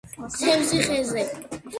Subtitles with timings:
[0.35, 1.27] თევზი ხეზე